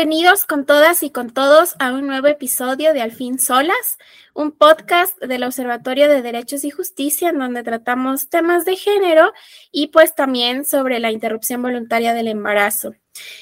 [0.00, 3.98] Bienvenidos con todas y con todos a un nuevo episodio de Al fin Solas,
[4.32, 9.34] un podcast del Observatorio de Derechos y Justicia en donde tratamos temas de género
[9.70, 12.94] y pues también sobre la interrupción voluntaria del embarazo.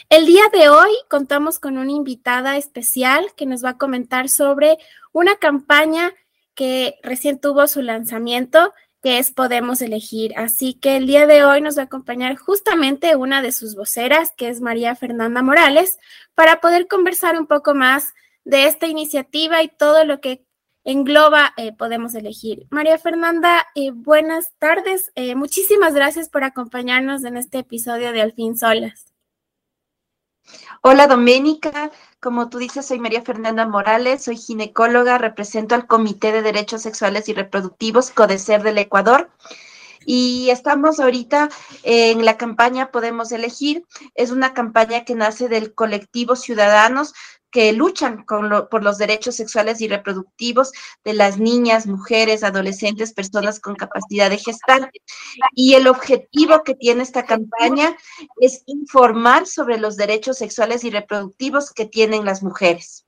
[0.09, 4.79] El día de hoy contamos con una invitada especial que nos va a comentar sobre
[5.13, 6.13] una campaña
[6.57, 10.33] que recién tuvo su lanzamiento que es Podemos Elegir.
[10.37, 14.33] Así que el día de hoy nos va a acompañar justamente una de sus voceras,
[14.37, 15.99] que es María Fernanda Morales,
[16.35, 20.45] para poder conversar un poco más de esta iniciativa y todo lo que
[20.85, 22.67] engloba eh, Podemos Elegir.
[22.71, 25.13] María Fernanda, eh, buenas tardes.
[25.15, 29.08] Eh, muchísimas gracias por acompañarnos en este episodio de Al fin Solas.
[30.81, 36.43] Hola Doménica, como tú dices, soy María Fernanda Morales, soy ginecóloga, represento al Comité de
[36.43, 39.31] Derechos Sexuales y Reproductivos CODECER del Ecuador.
[40.11, 41.51] Y estamos ahorita
[41.83, 43.85] en la campaña Podemos Elegir.
[44.15, 47.13] Es una campaña que nace del colectivo Ciudadanos
[47.51, 50.73] que luchan por los derechos sexuales y reproductivos
[51.05, 54.91] de las niñas, mujeres, adolescentes, personas con capacidad de gestar.
[55.53, 57.95] Y el objetivo que tiene esta campaña
[58.41, 63.05] es informar sobre los derechos sexuales y reproductivos que tienen las mujeres.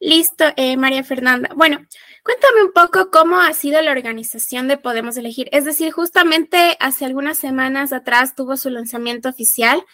[0.00, 1.50] Listo, eh, María Fernanda.
[1.54, 1.78] Bueno,
[2.24, 5.48] cuéntame un poco cómo ha sido la organización de Podemos Elegir.
[5.52, 9.84] Es decir, justamente hace algunas semanas atrás tuvo su lanzamiento oficial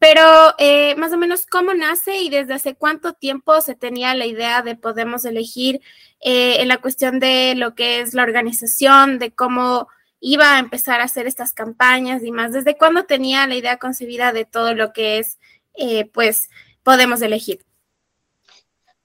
[0.00, 0.22] pero
[0.58, 4.62] eh, más o menos, ¿cómo nace y desde hace cuánto tiempo se tenía la idea
[4.62, 5.82] de podemos elegir
[6.22, 9.88] eh, en la cuestión de lo que es la organización, de cómo
[10.18, 12.52] iba a empezar a hacer estas campañas y más?
[12.52, 15.38] ¿Desde cuándo tenía la idea concebida de todo lo que es,
[15.74, 16.48] eh, pues,
[16.82, 17.66] podemos elegir?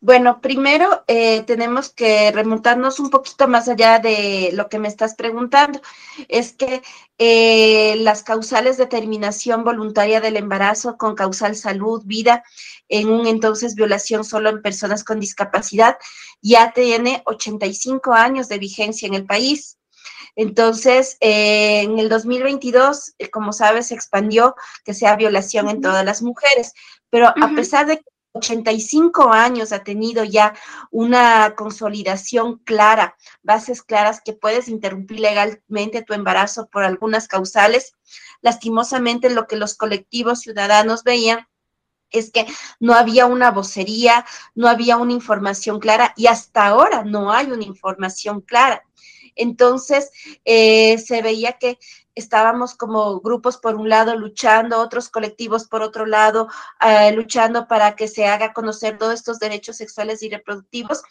[0.05, 5.15] Bueno, primero eh, tenemos que remontarnos un poquito más allá de lo que me estás
[5.15, 5.81] preguntando.
[6.27, 6.83] Es que
[7.17, 12.43] eh, las causales de terminación voluntaria del embarazo con causal salud, vida,
[12.87, 15.97] en un entonces violación solo en personas con discapacidad,
[16.39, 19.79] ya tiene 85 años de vigencia en el país.
[20.35, 26.21] Entonces, eh, en el 2022, como sabes, se expandió que sea violación en todas las
[26.21, 26.73] mujeres,
[27.09, 30.53] pero a pesar de que 85 años ha tenido ya
[30.91, 37.95] una consolidación clara, bases claras que puedes interrumpir legalmente tu embarazo por algunas causales.
[38.41, 41.47] Lastimosamente, lo que los colectivos ciudadanos veían
[42.11, 42.45] es que
[42.79, 47.63] no había una vocería, no había una información clara y hasta ahora no hay una
[47.63, 48.83] información clara.
[49.35, 50.11] Entonces,
[50.45, 51.77] eh, se veía que
[52.15, 56.47] estábamos como grupos por un lado luchando, otros colectivos por otro lado
[56.79, 61.03] eh, luchando para que se haga conocer todos estos derechos sexuales y reproductivos.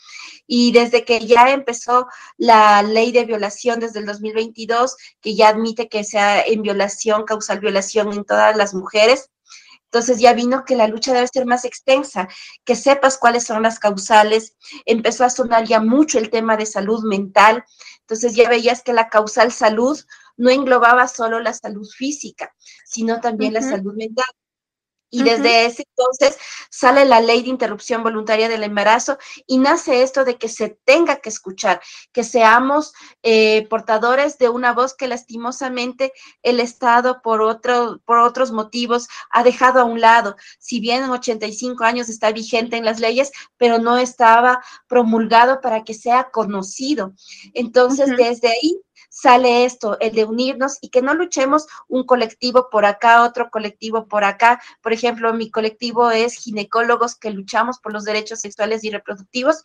[0.46, 5.88] Y desde que ya empezó la ley de violación desde el 2022, que ya admite
[5.88, 9.30] que sea en violación, causal violación en todas las mujeres,
[9.94, 12.26] entonces ya vino que la lucha debe ser más extensa,
[12.64, 14.56] que sepas cuáles son las causales.
[14.86, 17.64] Empezó a sonar ya mucho el tema de salud mental.
[18.00, 19.96] Entonces ya veías que la causal salud
[20.36, 22.52] no englobaba solo la salud física,
[22.84, 24.26] sino también la salud mental.
[25.10, 26.36] Y desde ese entonces
[26.70, 29.16] sale la ley de interrupción voluntaria del embarazo
[29.46, 31.80] y nace esto de que se tenga que escuchar,
[32.12, 32.92] que seamos
[33.22, 36.12] eh, portadores de una voz que lastimosamente
[36.42, 40.36] el Estado por, otro, por otros motivos ha dejado a un lado.
[40.58, 45.84] Si bien en 85 años está vigente en las leyes, pero no estaba promulgado para
[45.84, 47.14] que sea conocido.
[47.52, 48.80] Entonces, desde ahí
[49.14, 54.08] sale esto, el de unirnos y que no luchemos un colectivo por acá, otro colectivo
[54.08, 54.60] por acá.
[54.82, 59.62] Por ejemplo, mi colectivo es ginecólogos que luchamos por los derechos sexuales y reproductivos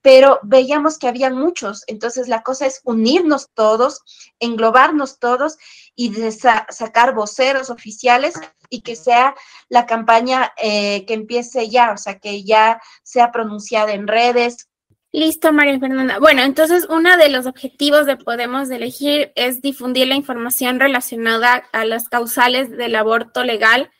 [0.00, 1.82] pero veíamos que había muchos.
[1.88, 4.00] Entonces la cosa es unirnos todos,
[4.38, 5.58] englobarnos todos
[5.96, 6.14] y
[6.70, 8.34] sacar voceros oficiales
[8.70, 9.34] y que sea
[9.68, 14.68] la campaña eh, que empiece ya, o sea, que ya sea pronunciada en redes,
[15.10, 16.18] Listo, María Fernanda.
[16.18, 21.86] Bueno, entonces uno de los objetivos de Podemos elegir es difundir la información relacionada a
[21.86, 23.90] las causales del aborto legal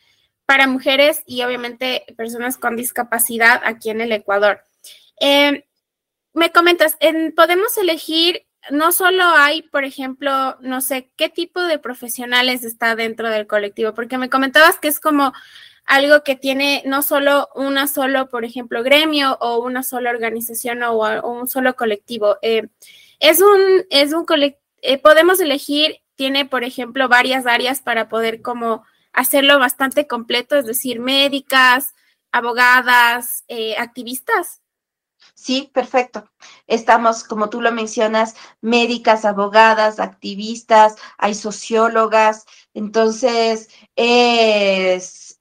[0.45, 4.61] para mujeres y obviamente personas con discapacidad aquí en el Ecuador.
[5.19, 5.63] Em,
[6.33, 11.79] me comentas, en Podemos elegir no solo hay, por ejemplo, no sé, qué tipo de
[11.79, 15.33] profesionales está dentro del colectivo, porque me comentabas que es como
[15.85, 20.97] algo que tiene no solo una solo, por ejemplo, gremio o una sola organización o,
[21.27, 22.37] un solo colectivo.
[22.41, 22.67] Eh,
[23.19, 24.25] es un, es un
[24.81, 28.83] eh, podemos elegir, tiene, por ejemplo, varias áreas para poder como
[29.13, 31.95] hacerlo bastante completo, es decir, médicas,
[32.31, 34.61] abogadas, eh, activistas.
[35.41, 36.25] Sí, perfecto.
[36.67, 45.37] Estamos, como tú lo mencionas, médicas, abogadas, activistas, hay sociólogas, entonces es,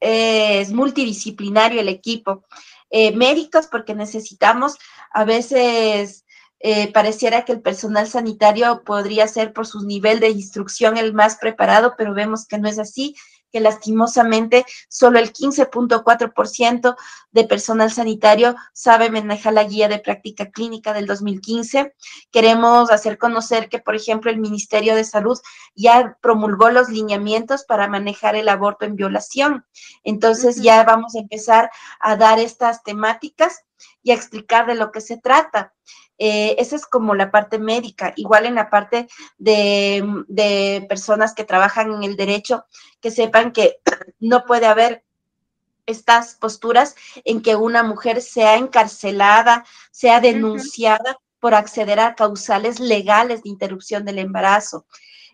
[0.73, 2.45] multidisciplinario el equipo.
[2.91, 4.79] Eh, médicos, porque necesitamos
[5.11, 6.25] a veces
[6.61, 11.39] eh, pareciera que el personal sanitario podría ser por su nivel de instrucción el más
[11.39, 13.17] preparado, pero vemos que no es así
[13.51, 16.97] que lastimosamente solo el 15.4%
[17.31, 21.95] de personal sanitario sabe manejar la guía de práctica clínica del 2015.
[22.31, 25.39] Queremos hacer conocer que, por ejemplo, el Ministerio de Salud
[25.75, 29.65] ya promulgó los lineamientos para manejar el aborto en violación.
[30.05, 31.71] Entonces ya vamos a empezar
[32.01, 33.65] a dar estas temáticas
[34.03, 35.75] y a explicar de lo que se trata.
[36.19, 39.09] Eh, esa es como la parte médica, igual en la parte
[39.39, 42.65] de, de personas que trabajan en el derecho,
[43.01, 43.77] que sepan que
[44.19, 45.05] no puede haber
[45.87, 46.95] estas posturas
[47.25, 54.05] en que una mujer sea encarcelada, sea denunciada por acceder a causales legales de interrupción
[54.05, 54.87] del embarazo.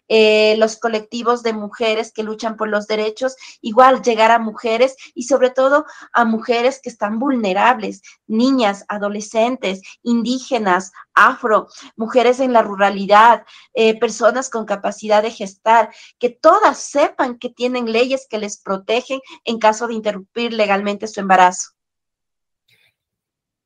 [0.08, 5.24] Eh, los colectivos de mujeres que luchan por los derechos, igual llegar a mujeres y
[5.24, 13.44] sobre todo a mujeres que están vulnerables, niñas, adolescentes, indígenas, afro, mujeres en la ruralidad,
[13.72, 19.20] eh, personas con capacidad de gestar, que todas sepan que tienen leyes que les protegen
[19.44, 21.70] en caso de interrumpir legalmente su embarazo.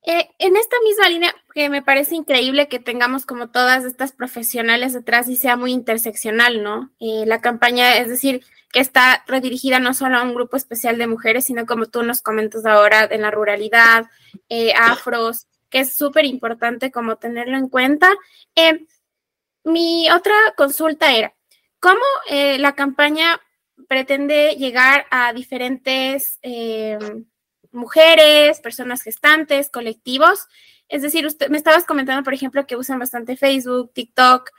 [0.02, 1.34] Eh, en esta misma línea,
[1.68, 6.90] me parece increíble que tengamos como todas estas profesionales detrás y sea muy interseccional, ¿no?
[7.00, 11.06] Eh, la campaña, es decir, que está redirigida no solo a un grupo especial de
[11.06, 14.06] mujeres, sino como tú nos comentas ahora, en la ruralidad,
[14.48, 18.10] eh, afros, que es súper importante como tenerlo en cuenta.
[19.64, 21.34] mi otra consulta era,
[21.80, 22.00] ¿cómo
[22.30, 23.40] la campaña
[23.88, 26.38] pretende llegar a diferentes
[27.72, 30.48] mujeres, personas gestantes, colectivos.
[30.88, 34.50] Es decir, usted me estabas comentando, por ejemplo, que usan bastante Facebook, TikTok.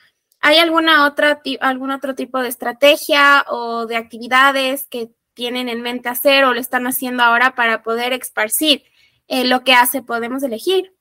[0.41, 6.09] ¿Hay alguna otra, algún otro tipo de estrategia o de actividades que tienen en mente
[6.09, 8.83] hacer o lo están haciendo ahora para poder esparcir
[9.27, 10.93] eh, lo que hace Podemos Elegir?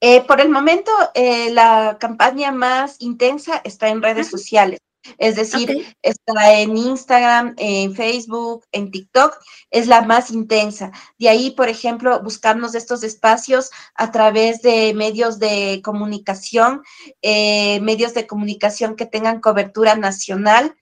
[0.00, 4.80] Eh, por el momento, eh, la campaña más intensa está en redes sociales.
[5.18, 9.38] Es decir, está en Instagram, en Facebook, en TikTok,
[9.70, 10.92] es la más intensa.
[11.18, 16.82] De ahí, por ejemplo, buscarnos estos espacios a través de medios de comunicación,
[17.22, 20.76] eh, medios de comunicación que tengan cobertura nacional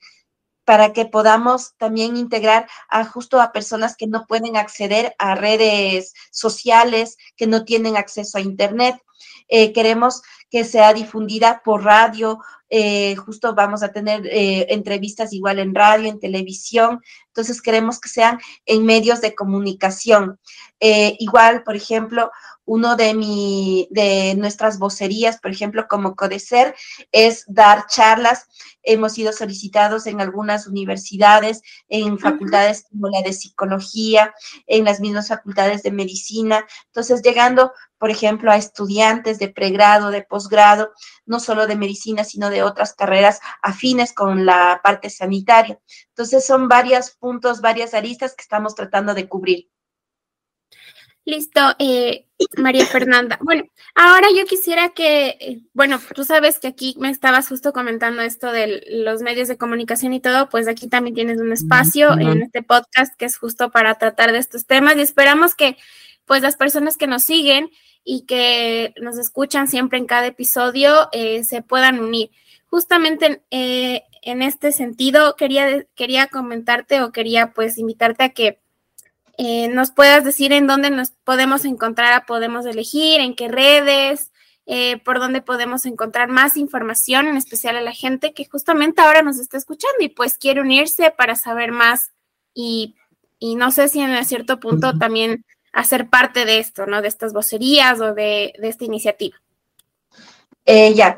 [0.69, 6.12] para que podamos también integrar a justo a personas que no pueden acceder a redes
[6.31, 8.97] sociales, que no tienen acceso a Internet.
[9.49, 12.38] Eh, queremos que sea difundida por radio,
[12.70, 18.09] eh, justo vamos a tener eh, entrevistas igual en radio, en televisión, entonces queremos que
[18.09, 20.38] sean en medios de comunicación.
[20.81, 22.31] Eh, igual, por ejemplo,
[22.65, 26.75] uno de, mi, de nuestras vocerías, por ejemplo, como Codecer,
[27.12, 28.47] es dar charlas.
[28.82, 34.35] Hemos sido solicitados en algunas universidades, en facultades como la de psicología,
[34.67, 36.67] en las mismas facultades de medicina.
[36.87, 40.92] Entonces, llegando, por ejemplo, a estudiantes de pregrado, de posgrado,
[41.26, 45.78] no solo de medicina, sino de otras carreras afines con la parte sanitaria.
[46.08, 49.68] Entonces, son varios puntos, varias aristas que estamos tratando de cubrir.
[51.28, 52.25] Listo, eh,
[52.56, 53.38] María Fernanda.
[53.42, 53.64] Bueno,
[53.94, 58.50] ahora yo quisiera que, eh, bueno, tú sabes que aquí me estabas justo comentando esto
[58.50, 62.62] de los medios de comunicación y todo, pues aquí también tienes un espacio en este
[62.62, 65.76] podcast que es justo para tratar de estos temas y esperamos que
[66.24, 67.69] pues las personas que nos siguen
[68.05, 72.31] y que nos escuchan siempre en cada episodio eh, se puedan unir.
[72.69, 78.60] Justamente en este sentido, quería, quería comentarte o quería pues invitarte a que
[79.40, 84.32] eh, nos puedas decir en dónde nos podemos encontrar Podemos Elegir, en qué redes,
[84.66, 89.22] eh, por dónde podemos encontrar más información, en especial a la gente que justamente ahora
[89.22, 92.10] nos está escuchando y pues quiere unirse para saber más
[92.52, 92.96] y,
[93.40, 97.00] no sé si en cierto punto también hacer parte de esto, ¿no?
[97.00, 99.36] De estas vocerías o de, esta iniciativa.
[100.64, 101.16] Eh, ya,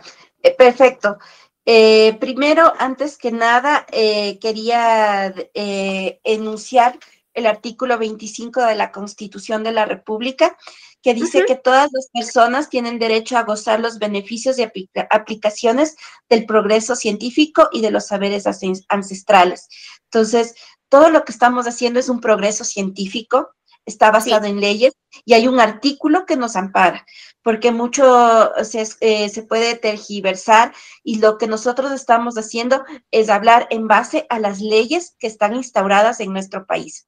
[0.58, 1.16] perfecto.
[1.64, 6.98] primero, antes que nada, quería enunciar
[7.40, 10.56] el artículo 25 de la Constitución de la República,
[11.02, 14.68] que dice que todas las personas tienen derecho a gozar los beneficios y
[15.10, 15.96] aplicaciones
[16.28, 18.44] del progreso científico y de los saberes
[18.88, 19.68] ancestrales.
[20.04, 20.54] Entonces,
[20.88, 23.50] todo lo que estamos haciendo es un progreso científico,
[23.86, 24.92] está basado en leyes
[25.24, 27.06] y hay un artículo que nos ampara,
[27.42, 33.66] porque mucho se, eh, se, puede tergiversar y lo que nosotros estamos haciendo es hablar
[33.70, 37.06] en base a las leyes que están instauradas en nuestro país.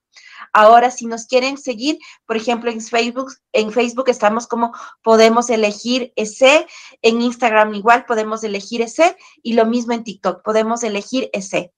[0.53, 4.73] Ahora, si nos quieren seguir, por ejemplo, en Facebook, en Facebook estamos como
[5.03, 6.67] podemos elegir ese,
[7.01, 11.73] en Instagram igual podemos elegir ese y lo mismo en TikTok, podemos elegir ese.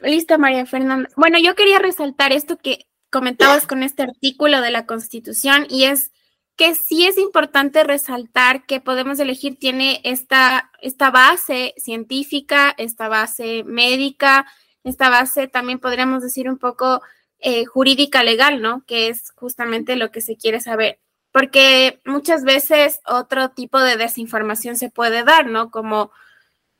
[0.00, 1.08] Listo, María Fernanda.
[1.16, 6.10] Bueno, yo quería resaltar esto que comentabas con este artículo de la Constitución y es
[6.56, 13.62] que sí es importante resaltar que Podemos Elegir tiene esta, esta base científica, esta base
[13.64, 14.44] médica,
[14.82, 17.00] esta base también podríamos decir un poco
[17.38, 18.84] eh, jurídica legal, ¿no?
[18.86, 20.98] Que es justamente lo que se quiere saber.
[21.30, 25.70] Porque muchas veces otro tipo de desinformación se puede dar, ¿no?
[25.70, 26.10] Como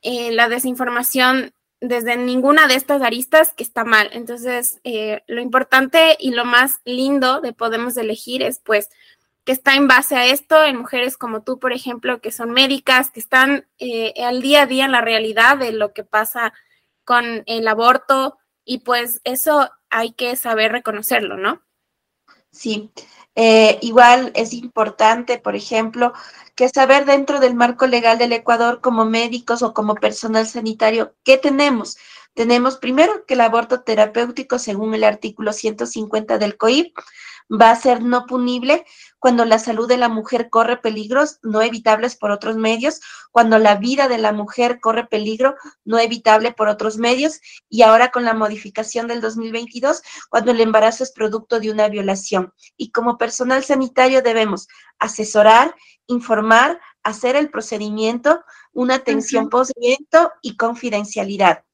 [0.02, 4.10] eh, la desinformación desde ninguna de estas aristas que está mal.
[4.12, 8.88] Entonces, eh, lo importante y lo más lindo de Podemos elegir es pues
[9.44, 13.10] que está en base a esto, en mujeres como tú, por ejemplo, que son médicas,
[13.10, 13.66] que están
[14.22, 16.52] al día a día en la realidad de lo que pasa
[17.04, 21.62] con el aborto y pues eso hay que saber reconocerlo, ¿no?
[22.50, 22.90] Sí,
[23.34, 26.12] eh, igual es importante, por ejemplo,
[26.54, 31.38] que saber dentro del marco legal del Ecuador como médicos o como personal sanitario, ¿qué
[31.38, 31.98] tenemos?
[32.38, 36.96] Tenemos primero que el aborto terapéutico, según el artículo 150 del COIP,
[37.50, 38.84] va a ser no punible
[39.18, 43.00] cuando la salud de la mujer corre peligros no evitables por otros medios,
[43.32, 48.12] cuando la vida de la mujer corre peligro no evitable por otros medios y ahora
[48.12, 52.54] con la modificación del 2022, cuando el embarazo es producto de una violación.
[52.76, 54.68] Y como personal sanitario debemos
[55.00, 55.74] asesorar,
[56.06, 61.64] informar, hacer el procedimiento, una atención uh y confidencialidad.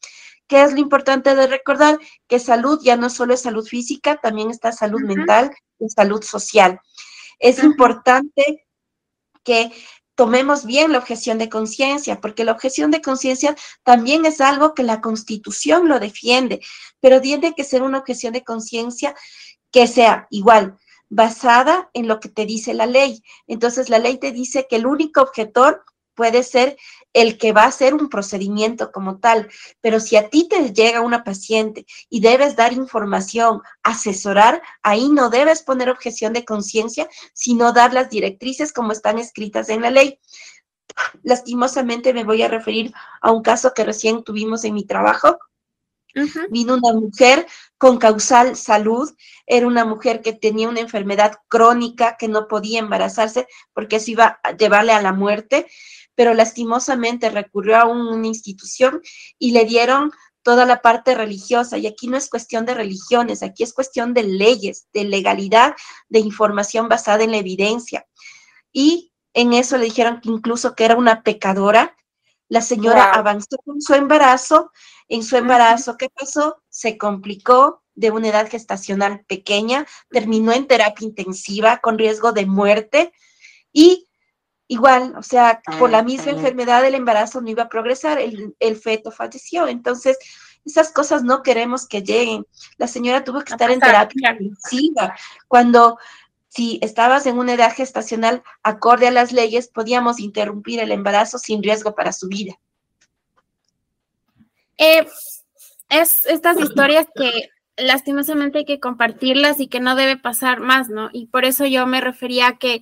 [0.46, 1.98] ¿Qué es lo importante de recordar?
[2.28, 6.80] Que salud ya no solo es salud física, también está salud mental y salud social.
[7.38, 8.66] Es importante
[9.42, 9.72] que
[10.14, 14.82] tomemos bien la objeción de conciencia, porque la objeción de conciencia también es algo que
[14.82, 16.60] la Constitución lo defiende,
[17.00, 19.14] pero tiene que ser una objeción de conciencia
[19.70, 23.22] que sea igual basada en lo que te dice la ley.
[23.46, 25.84] Entonces, la ley te dice que el único objetor
[26.14, 26.76] puede ser
[27.14, 29.48] el que va a hacer un procedimiento como tal,
[29.80, 35.30] pero si a ti te llega una paciente y debes dar información, asesorar, ahí no
[35.30, 40.18] debes poner objeción de conciencia, sino dar las directrices como están escritas en la ley.
[41.22, 45.38] Lastimosamente me voy a referir a un caso que recién tuvimos en mi trabajo.
[46.50, 47.44] Vino una mujer
[47.76, 49.12] con causal salud,
[49.46, 54.38] era una mujer que tenía una enfermedad crónica que no podía embarazarse porque eso iba
[54.44, 55.66] a llevarle a la muerte
[56.14, 59.00] pero lastimosamente recurrió a una institución
[59.38, 61.78] y le dieron toda la parte religiosa.
[61.78, 65.74] Y aquí no es cuestión de religiones, aquí es cuestión de leyes, de legalidad,
[66.08, 68.06] de información basada en la evidencia.
[68.72, 71.96] Y en eso le dijeron que incluso que era una pecadora.
[72.48, 74.70] La señora avanzó con su embarazo.
[75.08, 76.62] En su embarazo, ¿qué pasó?
[76.68, 83.12] Se complicó de una edad gestacional pequeña, terminó en terapia intensiva con riesgo de muerte
[83.72, 84.08] y
[84.68, 89.10] igual, o sea, por la misma enfermedad del embarazo no iba a progresar, el, feto
[89.10, 89.68] falleció.
[89.68, 90.18] Entonces,
[90.64, 92.46] esas cosas no queremos que lleguen.
[92.78, 95.14] La señora tuvo que estar en terapia intensiva.
[95.48, 95.98] Cuando,
[96.48, 101.62] si estabas en una edad gestacional acorde a las leyes, podíamos interrumpir el embarazo sin
[101.62, 102.54] riesgo para su vida.
[104.78, 105.06] Eh,
[105.90, 111.10] es estas historias que lastimosamente hay que compartirlas y que no debe pasar más, ¿no?
[111.12, 112.80] Y por eso yo me refería a que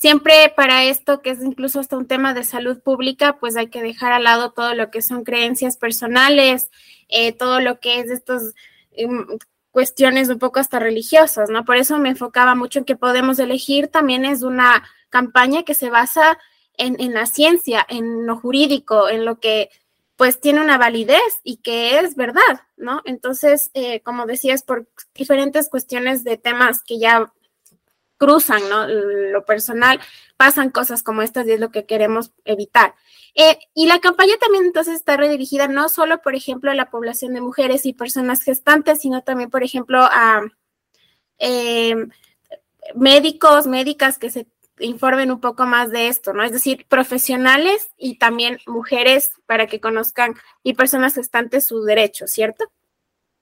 [0.00, 3.82] Siempre para esto, que es incluso hasta un tema de salud pública, pues hay que
[3.82, 6.70] dejar al lado todo lo que son creencias personales,
[7.10, 8.54] eh, todo lo que es de estas
[8.92, 9.26] em,
[9.72, 11.66] cuestiones un poco hasta religiosas, ¿no?
[11.66, 15.90] Por eso me enfocaba mucho en que podemos elegir, también es una campaña que se
[15.90, 16.38] basa
[16.78, 19.68] en, la ciencia, en lo jurídico, en lo que
[20.16, 23.02] pues tiene una validez y que es verdad, ¿no?
[23.04, 27.30] Entonces, eh, como decías, por diferentes cuestiones de temas que ya
[28.20, 28.86] cruzan, ¿no?
[28.86, 29.98] Lo personal,
[30.36, 32.94] pasan cosas como estas y es lo que queremos evitar.
[33.34, 37.32] Eh, y la campaña también entonces está redirigida no solo, por ejemplo, a la población
[37.32, 40.42] de mujeres y personas gestantes, sino también, por ejemplo, a
[41.38, 41.96] eh,
[42.94, 44.46] médicos, médicas que se
[44.80, 46.42] informen un poco más de esto, ¿no?
[46.42, 52.70] Es decir, profesionales y también mujeres para que conozcan y personas gestantes sus derechos, ¿cierto?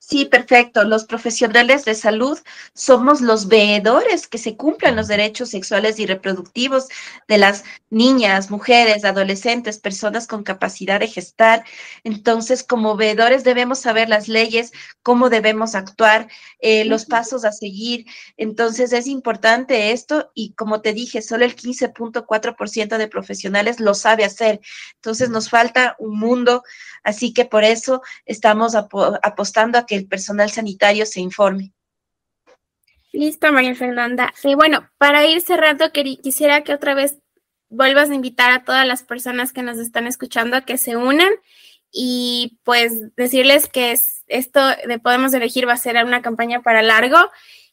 [0.00, 0.84] Sí, perfecto.
[0.84, 2.38] Los profesionales de salud
[2.72, 6.86] somos los veedores que se cumplan los derechos sexuales y reproductivos
[7.26, 11.64] de las niñas, mujeres, adolescentes, personas con capacidad de gestar.
[12.04, 16.28] Entonces, como veedores debemos saber las leyes, cómo debemos actuar,
[16.60, 18.06] eh, los pasos a seguir.
[18.36, 24.24] Entonces, es importante esto y como te dije, solo el 15.4% de profesionales lo sabe
[24.24, 24.60] hacer.
[24.94, 26.62] Entonces, nos falta un mundo,
[27.02, 31.73] así que por eso estamos apostando a que el personal sanitario se informe.
[33.12, 34.33] Listo, María Fernanda.
[34.45, 37.18] Y bueno, para ir cerrando, quisiera que otra vez
[37.71, 41.30] vuelvas a invitar a todas las personas que nos están escuchando a que se unan
[41.90, 43.97] y pues decirles que
[44.28, 47.18] esto de Podemos Elegir va a ser una campaña para largo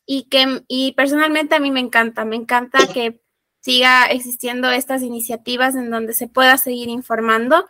[0.05, 3.21] y que y personalmente a mí me encanta, me encanta que
[3.59, 7.67] siga existiendo estas iniciativas en donde se pueda seguir informando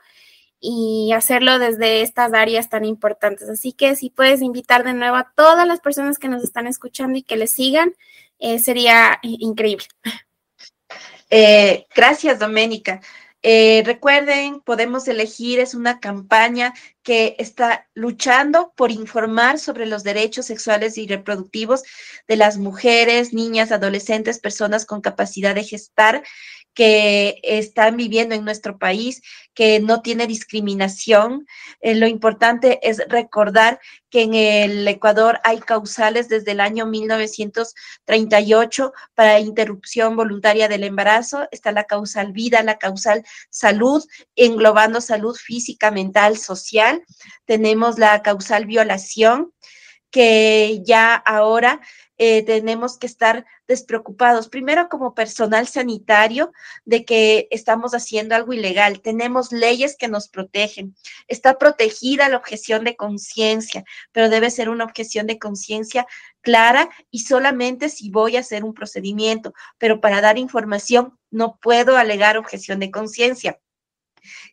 [0.59, 3.50] y hacerlo desde estas áreas tan importantes.
[3.50, 7.17] Así que si puedes invitar de nuevo a todas las personas que nos están escuchando
[7.17, 7.93] y que les sigan,
[8.39, 9.85] eh, sería increíble.
[11.29, 13.01] Eh, gracias, Doménica.
[13.41, 16.74] Eh, recuerden, podemos elegir, es una campaña
[17.05, 21.83] que está luchando por informar sobre los derechos sexuales y reproductivos
[22.27, 26.24] de las mujeres, niñas, adolescentes, personas con capacidad de gestar
[26.75, 31.47] que están viviendo en nuestro país, que no tiene discriminación.
[31.79, 38.93] Eh, lo importante es recordar que en el Ecuador hay causales desde el año 1938
[39.15, 41.47] para interrupción voluntaria del embarazo.
[41.51, 46.95] Está la causal vida, la causal salud, englobando salud física, mental, social.
[47.46, 49.54] Tenemos la causal violación,
[50.16, 51.82] que ya ahora
[52.18, 56.54] eh, tenemos que estar despreocupados, primero como personal sanitario,
[56.86, 59.02] de que estamos haciendo algo ilegal.
[59.02, 60.96] Tenemos leyes que nos protegen.
[61.28, 63.84] Está protegida la objeción de conciencia,
[64.14, 66.08] pero debe ser una objeción de conciencia
[66.40, 71.98] clara y solamente si voy a hacer un procedimiento, pero para dar información no puedo
[71.98, 73.60] alegar objeción de conciencia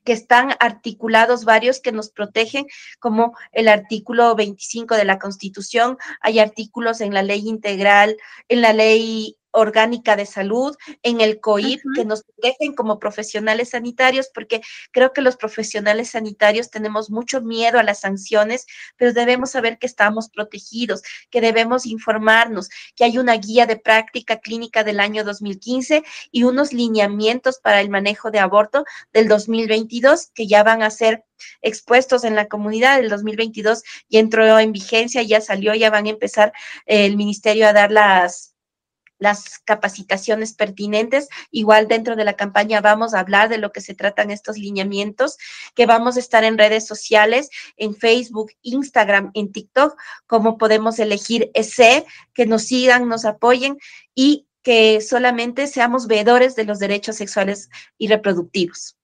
[0.04, 2.66] que están articulados varios que nos protegen,
[3.00, 8.16] como el artículo 25 de la Constitución, hay artículos en la ley integral,
[8.48, 14.30] en la ley orgánica de salud, en el COIP, que nos dejen como profesionales sanitarios,
[14.34, 18.66] porque creo que los profesionales sanitarios tenemos mucho miedo a las sanciones,
[18.96, 24.40] pero debemos saber que estamos protegidos, que debemos informarnos, que hay una guía de práctica
[24.40, 30.46] clínica del año 2015 y unos lineamientos para el manejo de aborto del 2022 que
[30.46, 31.24] ya van a ser
[31.60, 33.00] expuestos en la comunidad.
[33.00, 36.52] El 2022 ya entró en vigencia, ya salió, ya van a empezar
[36.86, 38.51] el ministerio a dar las
[39.22, 41.28] las capacitaciones pertinentes.
[41.52, 45.38] Igual dentro de la campaña vamos a hablar de lo que se tratan estos lineamientos,
[45.74, 51.50] que vamos a estar en redes sociales, en Facebook, Instagram, en TikTok, como podemos elegir
[51.54, 52.04] ese,
[52.34, 53.78] que nos sigan, nos apoyen
[54.14, 58.96] y que solamente seamos veedores de los derechos sexuales y reproductivos.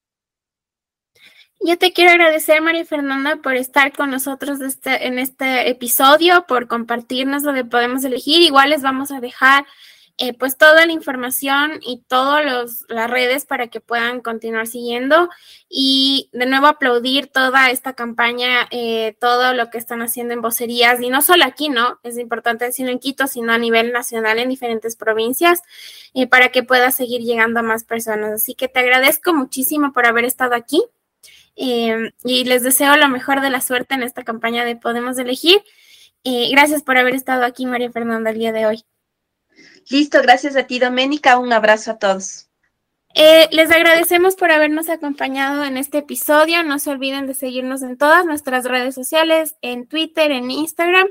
[1.60, 6.68] Yo te quiero agradecer, María Fernanda, por estar con nosotros este, en este episodio, por
[6.68, 8.42] compartirnos lo que podemos elegir.
[8.42, 9.66] Igual les vamos a dejar
[10.20, 15.30] eh, pues toda la información y todas las redes para que puedan continuar siguiendo
[15.68, 21.00] y de nuevo aplaudir toda esta campaña, eh, todo lo que están haciendo en vocerías
[21.00, 22.00] y no solo aquí, ¿no?
[22.02, 25.62] Es importante decirlo en Quito, sino a nivel nacional en diferentes provincias
[26.14, 28.32] eh, para que pueda seguir llegando a más personas.
[28.32, 30.82] Así que te agradezco muchísimo por haber estado aquí
[31.54, 35.62] y les deseo lo mejor de la suerte en esta campaña de Podemos Elegir.
[36.24, 38.84] gracias por haber estado aquí, María Fernanda, el día de hoy.
[39.90, 41.38] Listo, gracias a ti, Doménica.
[41.38, 42.48] Un abrazo a todos.
[43.14, 46.62] Eh, les agradecemos por habernos acompañado en este episodio.
[46.62, 51.08] No se olviden de seguirnos en todas nuestras redes sociales, en Twitter, en Instagram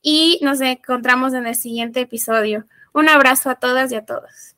[0.00, 2.66] y nos encontramos en el siguiente episodio.
[2.92, 4.53] Un abrazo a todas y a todos.